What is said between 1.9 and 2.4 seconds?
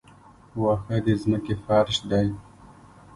دی